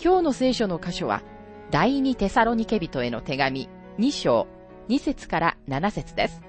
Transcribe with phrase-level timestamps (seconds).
[0.00, 1.22] 今日の聖書の箇所は、
[1.72, 4.46] 第二テサロニケ人への手紙2章
[4.88, 6.40] 2節から7節です。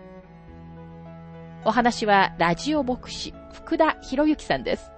[1.66, 4.91] お話はラジオ牧師福田博之さんです。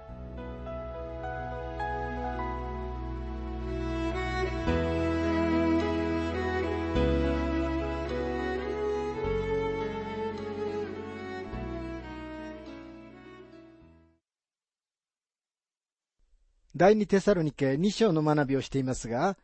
[16.82, 19.36] 第二テサロニケ2章の学びをしていますが、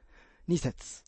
[0.48, 1.04] 2節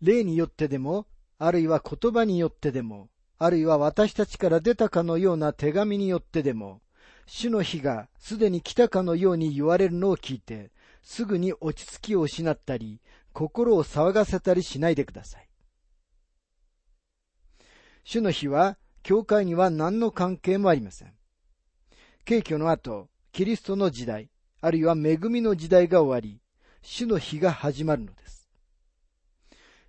[0.00, 1.08] 霊によってでも、
[1.40, 6.82] あるいは言葉によってでも、あるいは私たちから出たかのような手紙によってでも、
[7.26, 10.70] 主の日がすでに来たかのように言われるのを聞いて、
[11.02, 13.00] すぐに落ち着きを失ったり、
[13.32, 15.48] 心を騒がせたりしないでください。
[18.04, 21.12] 主の日は、教会には何の関係もありません。
[22.24, 26.40] 景挙の後、キリストの時代、あるいは恵みの時代が終わり、
[26.82, 28.48] 主の日が始まるのです。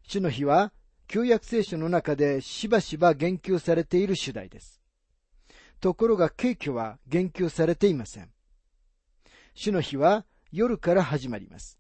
[0.04, 0.72] 主の日は、
[1.08, 4.82] 旧約聖書の中でしばしば言及されている主題です。
[5.80, 8.30] ところが、景挙は言及されていません。
[9.54, 11.80] 主の日は夜から始まります。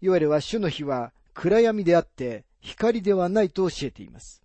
[0.00, 4.42] いわゆるは主の日は暗闇であって光ではないと教えています。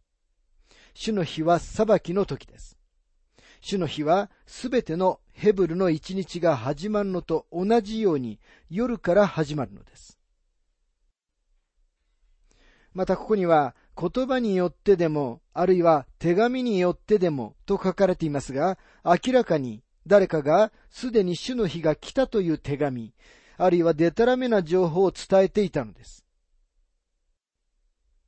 [0.93, 2.78] 主の日は裁きの時です。
[3.61, 8.39] 主の日はすべてのヘブルの一日が始まるのと同じように
[8.69, 10.17] 夜から始まるのです。
[12.93, 23.13] またここには言葉によってでも、あるいは手紙によってでもと書かれていますが、明らかに誰かがすでに主の日が来たという手紙、
[23.57, 26.25] あるいはデタラメな情報を伝えていたのです。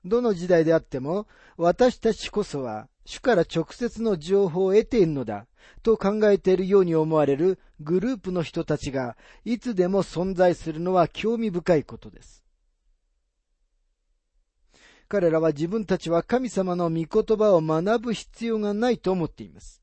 [0.04, 5.48] どの時代であっても、私たちこそは主から直接の情報を得ているのだ
[5.84, 12.44] と考えているように思われるグループの人たちがいつでも存在するのは興味深いことです。
[15.08, 19.82] 彼らは自分たちは神様の御言葉を学ぶ必要がないと思っています。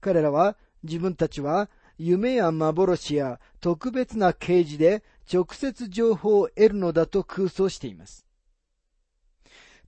[0.00, 5.02] 彼らは自分たちは夢や幻や特別な啓示で
[5.32, 8.23] 直接情報を得るのだと空想しています。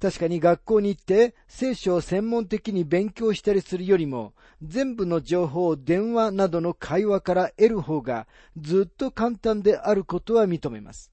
[0.00, 8.26] 確かに学校に行って聖書を専門的に勉強したりするよりも、全部の情報を電話などの会話から得る方が
[8.56, 11.12] ずっと簡単であることは認めます。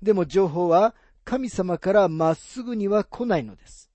[0.00, 3.90] でも情報は神様からまっすぐには来ないのです。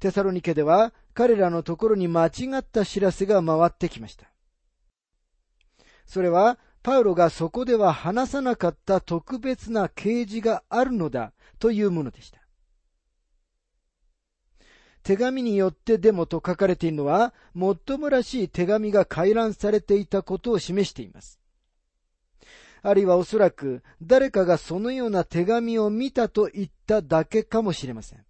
[0.00, 4.26] テサロニケでは彼らのところに間違った知らせが回ってきました。
[6.06, 12.38] それはパウロがそこでは話さなかった特別な啓示があるのだというものでした。
[15.02, 21.40] 手紙によってでもと書かれているのは、もっともらしい手紙が回覧されていたことを示しています。
[22.82, 28.24] あるいはおそらく誰かがそのような手紙を見たと言っただけかもしれません。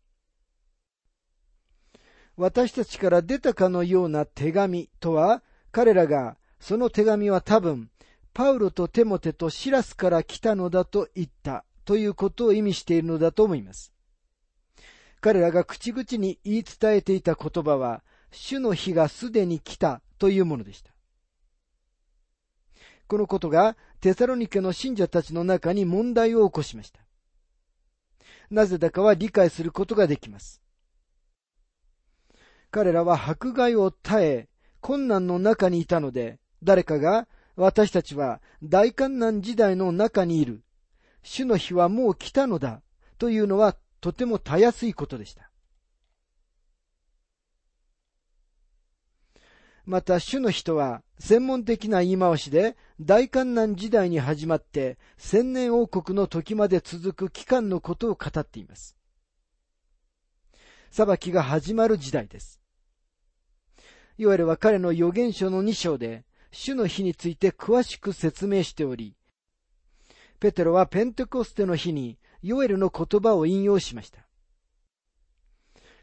[2.36, 5.42] 私たちから出たかのような手紙とは、
[5.72, 7.90] 彼らがその手紙は多分、
[8.38, 13.92] パウロとテモテとシラスから来たのだと言ったということを意味しているのだと思います。
[15.20, 20.92] 彼らが口々に言い伝えていた言葉は、主の日がすでに来たというものでした。
[23.08, 27.00] このことがテサロニケの信者たちの中に問題を起こしました。
[28.52, 30.62] なぜだかは理解することができます。
[32.70, 34.48] 彼らは迫害を耐え、
[34.80, 37.26] 困難の中にいたので、誰かが
[37.60, 40.62] 私たちは大観難時代の中にいる
[41.24, 42.82] 主の日はもう来たのだ
[43.18, 45.50] というのはとてもたやすいことでした。
[49.84, 58.96] また主の人は専門的な言い回しで大観難時代に始まって千年王国の時まで続く期間のことを語っています。
[60.92, 62.60] 裁きが始まる時代です。
[64.16, 69.14] いわゆるは彼の預言書の2章で主の日について詳しく説明しており、
[70.40, 74.26] ペテロはペンテコステの日にヨエルの言葉を引用しました。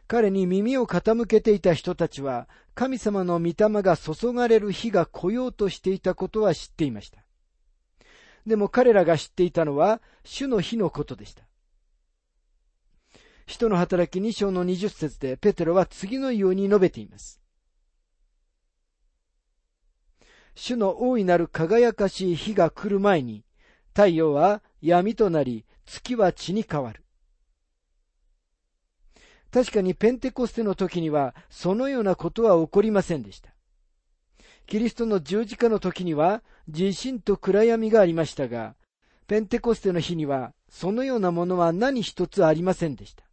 [0.07, 7.25] 彼に耳を傾けていた人たちは神様の御霊が注がれる日が来ようとしていたことは知っていました。
[8.45, 11.44] でも彼らが知っていたのは、主の日のことでした。
[13.48, 17.41] 人の働き2章の20節でペテロは次のように述べています。
[20.55, 23.43] 主の大いなる輝かしい日が来る前に、
[23.93, 27.03] 太陽は闇となり、月は血に変わる。
[29.51, 33.51] 確かにペンテコステの時にはそのようなことは起こりませんでした。
[34.65, 38.75] キリストの十字架の時には地震と暗闇がありましたが、
[39.27, 43.23] ペンテコステの日にはそのようなものは何一つありませんでした。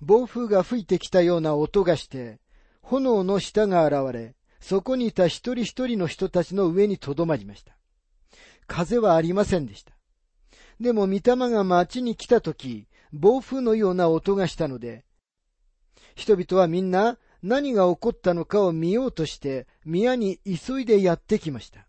[0.00, 2.38] 暴風が吹いてきたような音がして、
[2.82, 7.76] 炎の下が現れ、そこにいた一人一人の人たちの上にとどまりました。
[8.68, 9.92] 風はありませんでした。
[10.80, 11.20] でも御霊
[11.50, 15.04] が町に来た時、暴風のような音がしたので、
[16.14, 21.88] 人々はみんな何が起こったのかを見ようとして宮に急いでやってきました。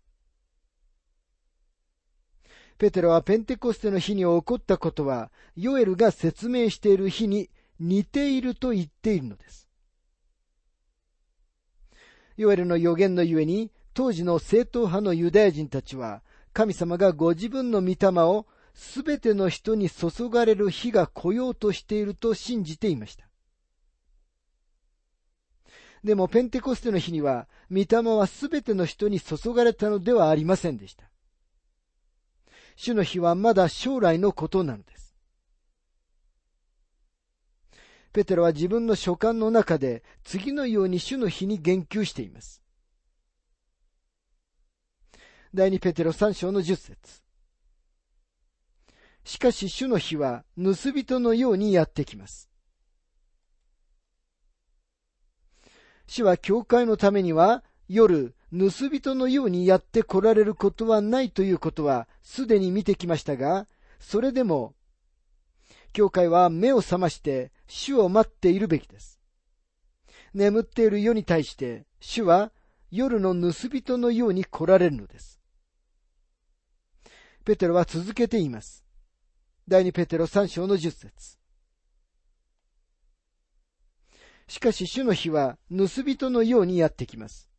[2.76, 9.63] ペテロはペンテコステの日に起こったことは、ヨエルが説明している日に似ていると言っているのです。
[12.36, 16.22] ヨエルの予言のゆえに、当時の正統派のユダヤ人たちは、
[16.52, 23.28] 神様がご自分の御霊をすべての人に注がれる日が来ようとしていると信じていました。
[26.02, 31.04] でもペンテコステの日には、御霊はすべての人に注がれたのではありませんでした。
[32.76, 34.93] 主の日はまだ将来のことなのです。
[38.14, 42.62] ペテロは自分の書簡の中で次のように主の日に言及しています。
[45.52, 46.96] 第二ペテロ三章の十節
[49.24, 52.48] しかし主の日は盗人のようにやってきます。
[56.06, 63.66] 主は教会のためには夜盗人のようにやって来られることはないということはすでに見てきましたが、
[63.98, 64.74] それでも、
[65.94, 69.20] 教会は目を覚まして主を待っているべきです。
[70.34, 72.50] 眠っている世に対して主は
[72.90, 75.40] 夜の盗人のように来られるのです。
[77.44, 78.84] ペテロは続けています。
[79.68, 81.38] 第二ペテロ三章の十節
[84.48, 87.53] しかし主の日は盗人のようにやってきます。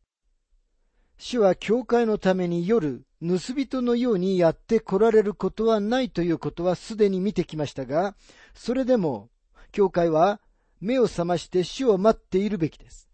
[1.17, 8.15] 主は教会のために夜、盗人のようにやって来られることはないということはすでに見てきましたが、
[8.53, 9.29] それでも、
[9.71, 10.39] 教会は
[10.81, 13.09] 目を覚まして主を待っているべきです。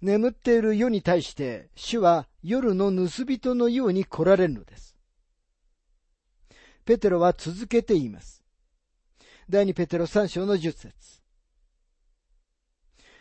[0.00, 4.96] 眠っている世に対して、主は夜の盗人のように来られるのです。
[6.86, 8.42] ペテロは続けて言います。
[9.48, 11.19] 第二ペテロ三章の十節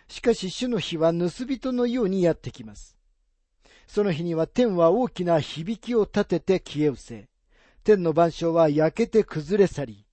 [0.09, 2.97] しかし主の日は盗人のようにやってきます。
[3.87, 7.29] その日には天は大きな響きを立てて消え失せ、
[7.83, 10.05] 天の万象は焼けて崩れ去り、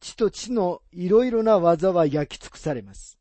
[0.00, 3.18] 地と地のいろいろな技は焼き尽くされます。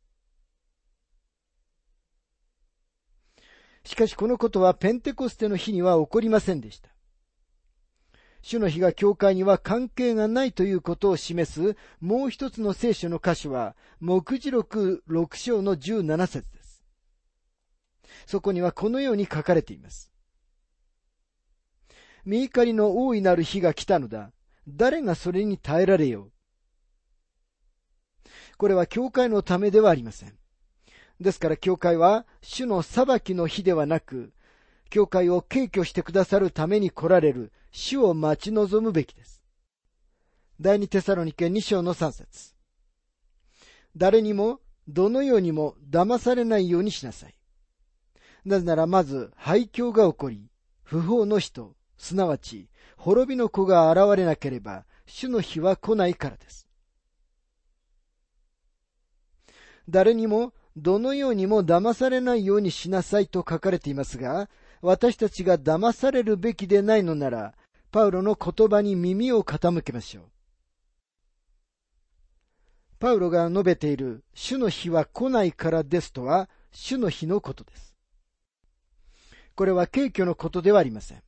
[3.86, 6.93] しかしこのことはペンテコステの日には起こりませんでした。
[8.44, 16.84] 主の日が教会には関係がないということを示すもう一つの聖書の歌詞は、目次録6章の17節です。
[18.28, 20.12] そこにはこのように書かれています。
[22.26, 24.34] 見怒りの大いなる日が来たのだ。
[24.68, 26.32] 誰がそれに耐えられよう？
[28.58, 30.38] これは教会のためではありません。
[31.22, 34.34] ですから教会は主の裁きの日ではなく、
[34.94, 39.42] 教会を敬挙してくださるために来られる主を待ち望むべきです。
[40.62, 42.54] 第二テサロニケ2章の3節
[43.98, 47.34] 誰にも、どのようにも騙されないようにしなさい。
[48.46, 50.52] なぜならまず廃墟が起こり、
[50.84, 56.68] 不法の人、すなわち滅びの子が現れなければ、主の日は来ないからです。
[59.90, 64.50] 誰にも、どのようにも騙されないようにしなさいと書かれていますが、
[64.86, 67.54] 私たちが騙されるべきでないのなら、
[67.90, 70.24] パウロの言葉に耳を傾けましょう。
[73.00, 77.96] パウロが述べている主の日は来ないからですとは主の日のことです。
[79.56, 81.24] これは軽挙のことではありません。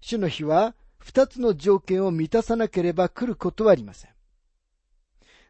[0.00, 4.10] 主の日は二つの条件を満たさなければ来ることはありません。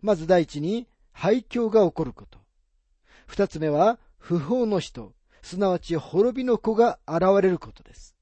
[0.01, 2.39] まず第一に廃墟が起こること。
[3.27, 8.15] 二つ目は不法の人、すなわち滅びの子が現れることです。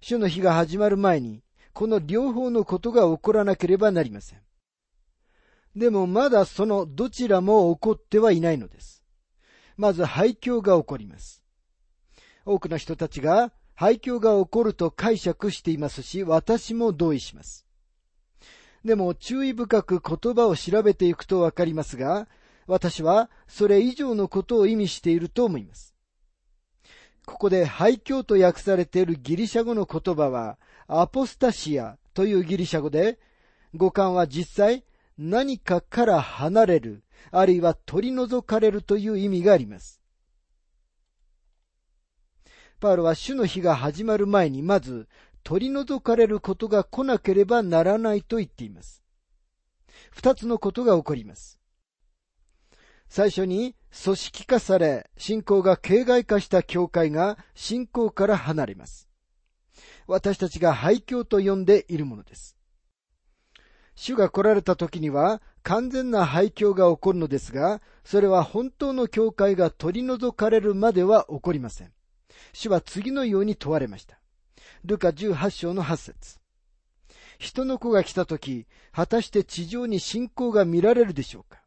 [0.00, 1.42] 主の日が始まる前に、
[1.72, 4.40] この両方のことが起こらなければなりません。
[5.76, 9.02] でもまだそのどちらも起こってはいないのです。
[9.76, 11.42] まず廃墟が起こります。
[12.44, 17.66] 多くの人たちが廃墟が起こると解釈していますし、私も同意します。
[18.84, 22.28] でも注意深く言葉を調べていくとわかりますが、
[22.66, 25.94] 私はそれ以上のことを意味していると思います。
[27.24, 33.18] ここで廃墟と訳されているギリシャ語の言葉は、アポスタシアというギリシャ語で、
[33.74, 34.84] 語感は実際
[35.16, 40.00] 何かから離れる、あるいは取り除かれるという意味があります。
[42.80, 45.06] パウロは主の日が始まる前にまず
[45.44, 49.04] 取り除かれることが来なければならないと言っています。
[50.10, 51.61] 二つのことが起こります。
[53.14, 59.06] 最初に組織化され、信仰が形骸化した教会が信仰から離れます。
[60.06, 62.56] 私たちが廃墟と呼んでいるものです。
[63.94, 71.92] 主が来られた時には完全な廃墟が起こるのですが、それは本当の教会が取り除かれるまでは起こりません。
[72.54, 74.18] 主は次のように問われました。
[74.86, 76.40] ルカ18章の8節
[77.38, 81.61] 人の子が来た時、果たして地上に信仰が見られるでしょうか？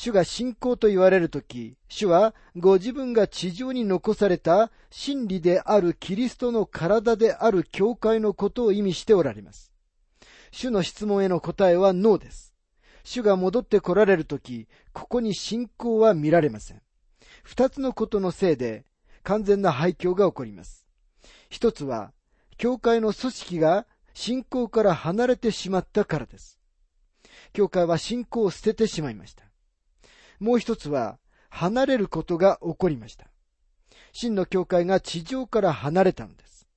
[0.00, 9.72] 主が信仰と言われるとき、主はご自分が地上に残された真理であるキリストの体である教会のことを意味しておられます。
[10.52, 12.54] 主の質問への答えはノーです。
[13.02, 16.82] 主が戻って来られるとき、ここに信仰は見られません。
[17.42, 18.84] 二つのことのせいで
[19.24, 20.86] 完全な廃墟が起こります。
[21.50, 22.12] 一つは、
[22.56, 26.60] 教会の組織が信仰から離れてしまったからです。
[27.52, 29.47] 教会は信仰を捨ててしまいました。
[30.40, 31.18] もう一つは、
[31.50, 33.26] 離れることが起こりました。
[34.12, 36.68] 真の教会が地上から離れたのです。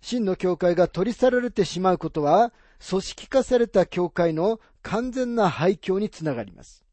[0.00, 2.52] 真の教会が取り去られてしまうことは、
[2.88, 6.84] 組織化された教会の完全な廃墟につながります。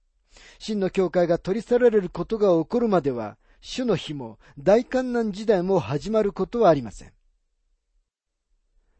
[0.60, 7.13] 真の教会が取り去られることが起こるまでは、主の日も大観難時代も始まることはありません。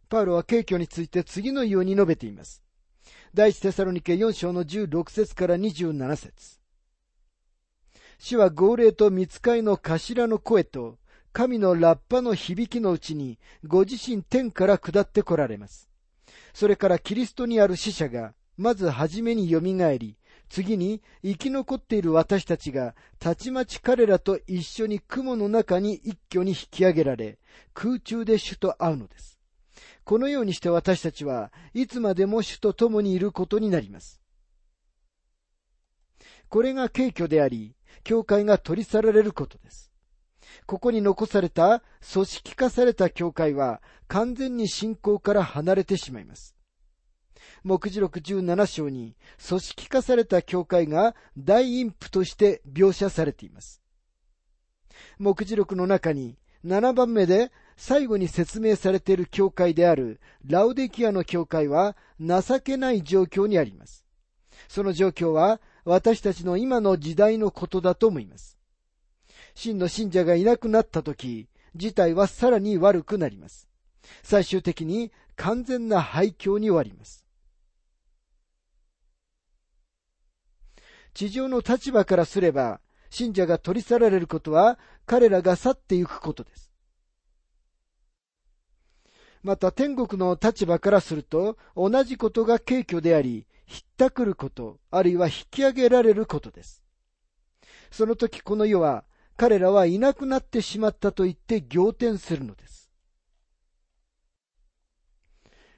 [0.10, 2.63] パウロは景挙について次のように述べています。
[3.36, 6.60] 第一テサロニケ4章の16節から27節
[8.20, 11.00] 主は号令と見つかいの頭の声と、
[11.32, 15.90] 神のラッパの響きのうちに、ご自身天から下って来られます。
[16.54, 20.16] それからキリストにある死者が、まずはじめに蘇り、
[20.48, 27.40] 次に生き残っている私たちが、たちまち彼らと一緒に雲の中に一挙に引き上げられ、
[27.74, 29.40] 空中で主と会うのです。
[30.04, 34.22] このようにして私たちはいつまでも主と共にいることになります。
[36.50, 39.92] これが敬虚であり、教会が取り去られることです。
[40.66, 41.82] ここに残された
[42.14, 46.56] 組織化された教会は完全に信仰から離れてしまいます。
[47.64, 49.16] 目次録17章に
[49.48, 53.82] 組織化された教会が大陰譜として描写されています。
[55.18, 64.06] 目次録の中に7番目で最後に説明されている教会であるラウデキアの教会は情けない状況にあります。
[64.68, 68.58] その状況は私たちの今の時代のことだと思います。
[69.56, 73.68] 真の信者がいなくなった時、事態はさらに悪くなります。
[74.24, 77.26] 最終的に完全な廃墟に終わります。
[81.14, 86.73] 地上の立場からすれば、信者が取り去られることは彼らが去っていくことです。
[89.44, 96.84] また天国の立場からすると、同じことが軽挙であり、ひったくること、あるいは引き上げられることです。
[97.92, 99.04] その時この世は、
[99.36, 102.90] 彼らはいなくなってしまったと言って仰天するのです。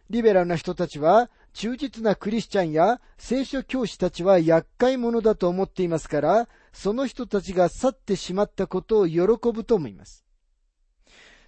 [0.09, 10.25] リベラルな人たちは、忠実なクリスチャンや聖書教師たちは厄介者だと思っていますから、その人たちが去ってしまったことを喜ぶと思います。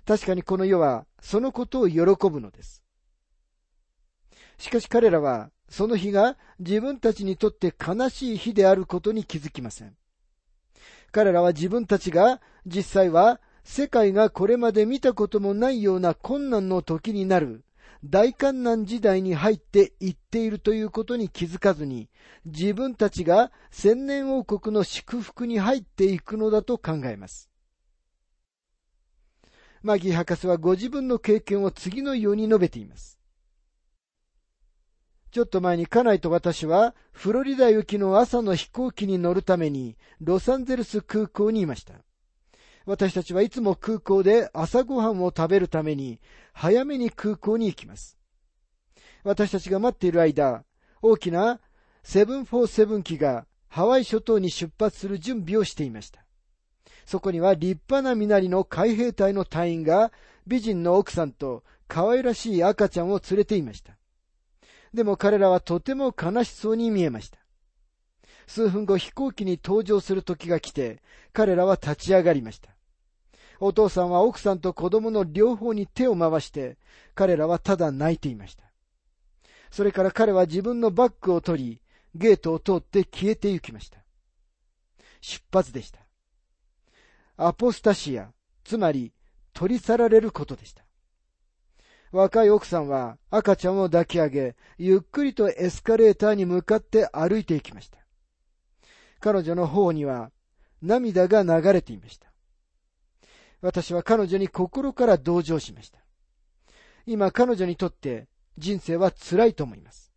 [0.05, 2.83] 確かにこの世はそのことを喜ぶのです。
[4.57, 9.95] しかし彼らはその日が自分たちにとって悲しい日であることに気づきません。
[11.11, 17.65] 彼らは自分たちが実際は世界がこれまで見たこともないような困難の時になる
[18.05, 22.09] 大観難時代に入っていっているということに気づかずに
[22.45, 27.46] 自分たちが千年王国の祝福に入っていくのだと考えます。
[29.87, 33.17] マギー博士はご自分の経験を次のように述べています。
[35.31, 41.93] ちょっと前に家内と私はフロリダ行きの朝の飛行機に乗るためにロサンゼルス空港にいました。
[42.85, 46.19] 私たちはいつも空港で朝ごはんを食べるために
[46.51, 48.17] 早めに空港に行きます。
[49.23, 50.65] 私たちが待っている間、
[51.01, 51.61] 大きな
[52.03, 56.26] 747機がハワイ諸島に出発する準備をしていました。
[57.07, 60.11] そこには立派な身なりの海兵隊の隊員が
[60.45, 63.97] 美人の奥さんと可愛らしい赤ちゃんを連れていました。
[64.93, 67.39] でも彼らはとても悲しそうに見えました。
[68.45, 72.71] 数分後飛行機に搭乗する時が来て、彼らは立ち上がりました。
[73.61, 76.77] お父さんは奥さんと子供の両方に手を回して、
[77.15, 78.65] 彼らはただ泣いていました。
[79.71, 81.81] それから彼は自分のバッグを取り、
[82.15, 83.99] ゲートを通って消えて行きました。
[85.21, 86.06] 出発でした。
[87.37, 88.31] アポスタシア、
[88.63, 89.13] つまり
[89.53, 90.83] 取り去られることでした。
[92.11, 97.99] 若い奥さんは赤ちゃんを抱き上げ、ゆっくりとエスカレーターに向かって歩いていきました。
[99.19, 100.31] 彼女の方には
[100.81, 102.31] 涙が流れていました。
[103.61, 105.99] 私は彼女に心から同情しました。
[107.05, 108.27] 今彼女にとって
[108.57, 110.11] 人生は辛いと思います。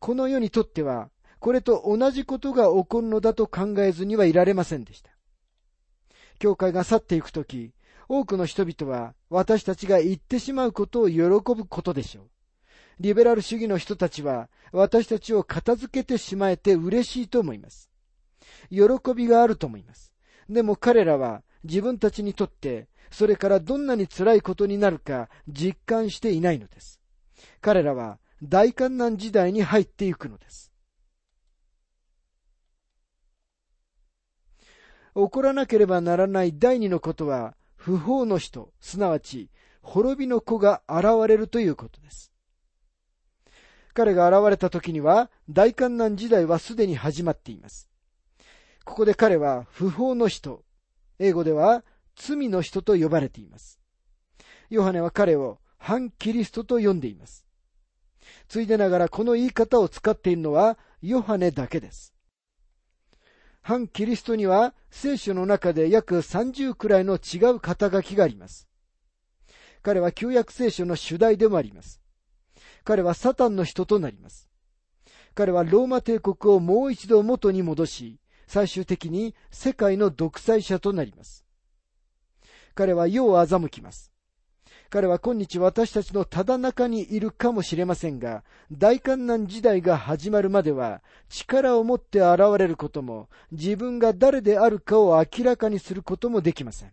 [0.00, 5.13] この世にとっては、これと同じことが起こるのだと考えずにはいられませんでした。
[6.44, 7.72] 教会が去っていくとき、
[8.06, 12.24] 多くの人々は私たちが言ってしまうことを喜ぶことでしょう。
[13.00, 17.88] リベラル主義の人たちは私たちを片付けてしまえて嬉しいと思います。
[18.70, 18.84] 喜
[19.16, 20.12] びがあると思います。
[20.50, 27.00] でも彼らは自分たちにとってそれからどんなに辛いことになるか実感していないのです。
[27.62, 30.73] 彼らは大観難時代に入っていくのです。
[35.14, 39.50] 起こらなければならない第二のことは、不法の人、すなわち
[39.82, 42.32] 滅びの子が現れるということです。
[43.92, 47.88] 彼が現れた時には、大観難時代はすでに始まっています。
[48.84, 50.64] ここで彼は不法の人、
[51.18, 51.84] 英語では
[52.16, 53.80] 罪の人と呼ばれています。
[54.68, 57.46] ヨハネは彼を反キリストと呼んでいます。
[58.48, 62.13] ついでながらこの言い方を使っているのはヨハネだけです。
[63.66, 68.68] 反キリストには聖書の中で約30くらいの違う肩書きがあります。
[69.80, 72.02] 彼は旧約聖書の主題でもあります。
[72.84, 74.50] 彼はサタンの人となります。
[75.34, 81.46] 彼はローマ帝国をもう一度元に戻し、最終的に世界の独裁者となります。
[82.74, 84.13] 彼は世を欺きます。
[84.90, 96.92] 彼は今日私たちのただ中にいるかもしれませんが、大観難時代が始まるまでは、力を持って現れることも、自分が誰であるかを明らかにすることもできません。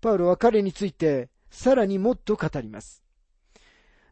[0.00, 3.02] パウロは彼について、さらにもっと語ります。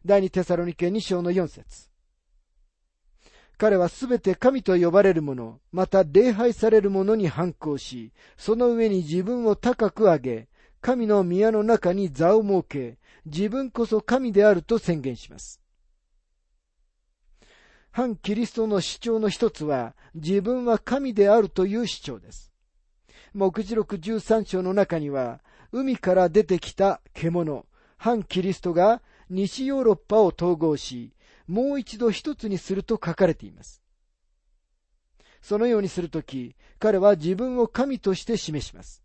[0.03, 1.89] 第二テサロニケ2章の4節
[3.57, 10.47] 彼はすべて神と呼ばれる者、また礼拝される者に反抗し、その上に自分を高く上げ、
[10.85, 15.59] 神の宮の中に座を設け、自分こそ神であると宣言します。
[17.89, 22.51] 反キリストの主張の一つは、自分は神であるという主張です。
[23.33, 27.65] 目次録13章の中には、海から出てきた獣、
[27.97, 31.15] 反キリストが西ヨーロッパを統合し、
[31.47, 33.81] もう一度一つにすると書かれています。
[35.41, 39.04] そのようにするとき、彼は自分を神として示します。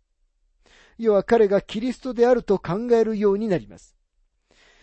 [1.03, 3.97] 要は彼がキリストであると考えるようになります。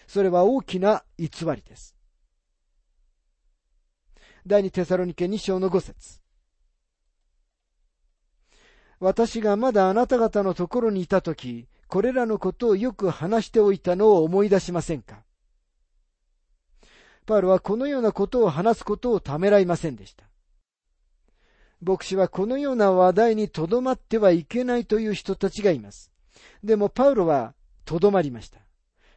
[0.09, 1.95] それは大きな偽りです。
[4.45, 6.21] 第二テサロニケ2章の5節
[8.99, 15.23] 私がまだあなた方のところにいたとき、これらのことをよく話しておいたのを思い出しませんか？
[17.27, 20.28] パウロはこのようなことを話すことをためらいませんでした。
[21.81, 26.11] 牧師はこのような話題にとどまってはいけないという人たちがいます。
[26.63, 28.59] でもパウロはとどまりました。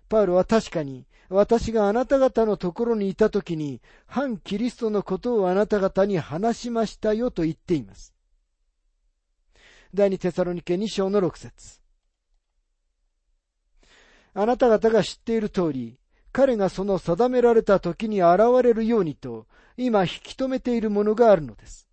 [0.09, 8.13] パウロは確かに私があなた方のところにいたときに反キリストのことをあなた方に話しましたよと言っています。
[9.93, 11.81] 第二テサロニケ2章の6節
[14.33, 15.97] あなた方が知っている通り、
[16.31, 21.90] 彼がその定められた時に現れるようにと、今引き止めているものがあるのです。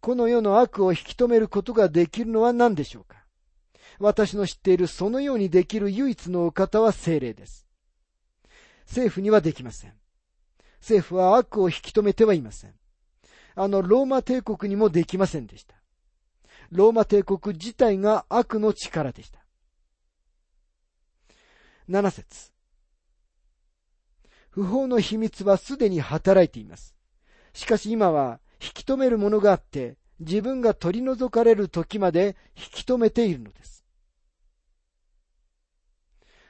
[0.00, 3.18] この世の悪を引き止めることができるのは何でしょうか？
[3.98, 7.66] 私の知っているそのようにできる唯一のお方は精霊です。
[8.86, 9.92] 政府にはできません。
[10.80, 12.74] 政府は悪を引き止めてはいません。
[13.54, 15.74] あのローマ帝国にもできませんでした。
[16.70, 19.40] ローマ帝国自体が悪の力でした。
[21.90, 22.52] 7節
[24.48, 26.94] 不法の秘密はすでに働いています。
[27.52, 33.84] しかし今は引き止めるものがあって、自分が取り除かれる時まで引き止めているのです。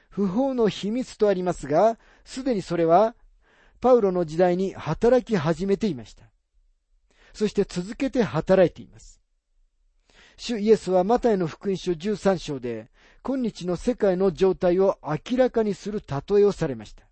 [0.09, 3.15] 不法の秘密とありますが、すでにそれは、
[3.79, 6.25] パウロの時代に働き始めていました。
[7.33, 9.21] そして続けて働いています。
[10.35, 12.91] 主イエスはマタイの福音書13章で、
[13.23, 17.03] 今日の世界の状態を明らかにする例えをされました。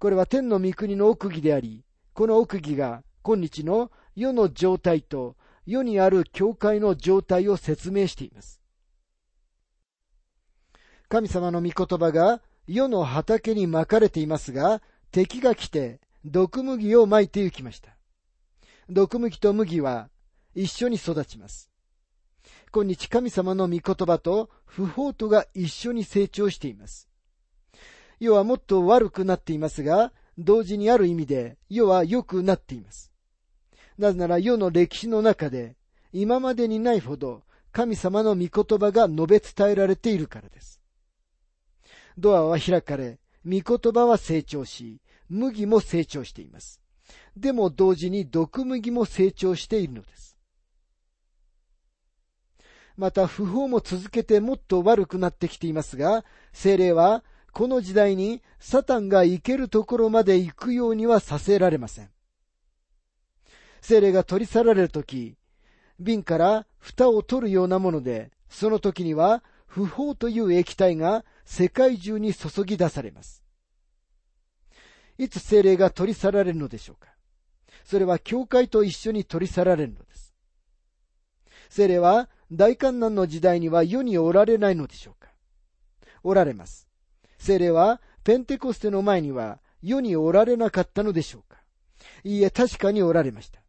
[0.00, 5.34] これは天の御国の奥義であり、この奥義が今日の世の状態と
[5.64, 8.60] 世にある教会の状態を説明しています。
[11.08, 17.96] 神様の御言葉が世の畑にまかれていますが、敵が来て毒麦をまいて行きました。
[18.90, 20.10] 毒麦と麦は
[20.54, 21.70] 一緒に育ちます。
[22.72, 27.08] 今日神様の御言葉と不法とが一緒に成長しています。
[28.20, 33.13] 世はもっと悪くなっていますが、同時にある意味で世は良くなっています。
[33.98, 35.76] なぜなら世の歴史の中で
[36.12, 40.80] 今までにないほど神様の御言葉が述べ伝えられているからです。
[42.16, 46.80] ドアは開かれ、御言葉は成長し、麦も成長しています。
[47.36, 50.36] でも同時に毒麦も成長しているのです。
[52.96, 62.13] また不法も続けてもっと悪くなってきていますが、精霊はこの時代にサタンが行けるところまで行くようにはさせられません。
[63.84, 65.36] 精霊が取り去られるとき、
[66.00, 73.42] 瓶から蓋を取るようなもので、その時には不法という液体が世界中に注ぎ出されます。
[75.18, 77.10] いつ精霊が取り去られるのでしょうか？
[77.84, 80.34] それは教会と一緒に取り去られるのです。
[81.68, 85.28] 精霊は大観難の時代には世におられないのでしょうか？
[86.22, 86.88] おられます。
[87.36, 91.58] 精霊はペンテコステの前には世におられなかったのでしょうか？
[92.24, 93.60] いいえ、確かにおられました。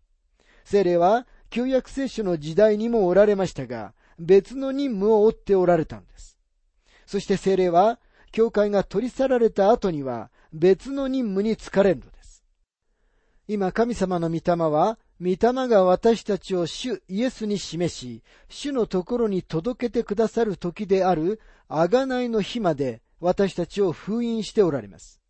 [0.66, 6.38] 精霊は旧約聖書の時代にもおられましたが、別の任務を負っておられたんです。
[7.06, 8.00] そして精霊は、
[8.32, 12.44] 教会が取り去られた後には別の任務に疲れるのです。
[13.48, 15.38] 今、神様の御霊は、御霊
[15.70, 25.22] が私たちを主イエスに示し、主のところに届けてくださる時である、あがないの日まで私たちを封印しておられます。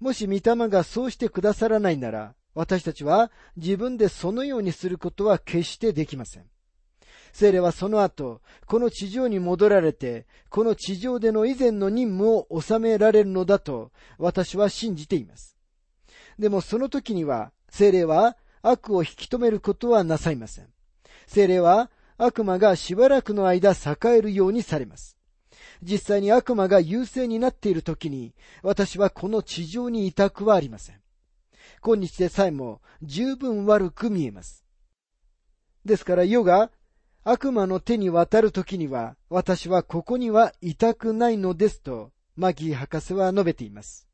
[0.00, 6.44] もし御霊がそうしてくださらないなら、私たちは自分でそのようにすることは決してできません。
[7.32, 15.56] 聖霊はその後、この地上に戻られて、この地上での以前の任務を収められるのだと、私は信じています。
[16.38, 20.68] でもその時には、聖霊は悪を引き止めることはなさいません。
[21.26, 25.16] 聖霊は悪魔がしばらくの間栄えるようにされます。
[25.82, 31.01] 実際に悪魔が優勢になっている時に、私はこの地上にいたくはありません。
[31.84, 34.64] 今日でさえも十分悪く見えます。
[35.84, 36.70] ですから世が
[37.24, 44.08] 悪魔の手に渡るときには、私はここにはいたくないのですと、マギー博士は述べています。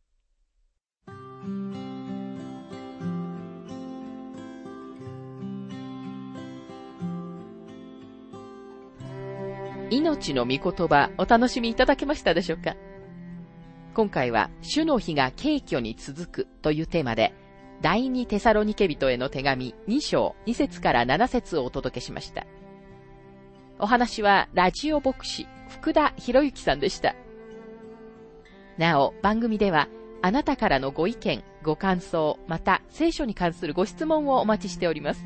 [9.90, 12.76] 命の御言葉お楽しみいただけましたでしょうか？
[13.94, 17.32] 今回は主の日が敬虚に続くというテーマで
[17.80, 22.46] 第二テサロニケ人への手紙2章2節から7節をお届けしました。
[23.78, 27.14] お話はラジオ牧師福田博之さんでした。
[28.76, 29.88] なお、番組では
[30.22, 35.24] あなたからのご意見、ご感想、また聖書に関するご質問をお待ちしております。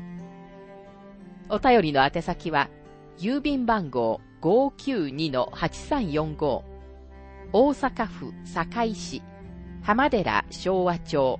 [1.49, 2.69] お便りの宛先は、
[3.17, 6.61] 郵便番号592-8345
[7.53, 9.23] 大阪府堺市
[9.83, 11.39] 浜寺昭和町